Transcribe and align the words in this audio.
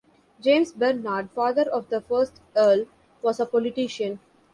James 0.39 0.71
Bernard, 0.71 1.29
father 1.29 1.69
of 1.69 1.89
the 1.89 2.01
first 2.01 2.41
Earl, 2.55 2.85
was 3.21 3.39
a 3.39 3.45
politician. 3.45 4.19